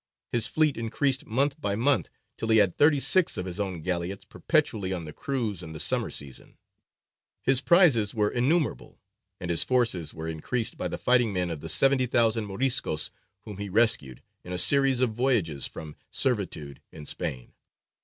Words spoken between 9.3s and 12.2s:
and his forces were increased by the fighting men of the seventy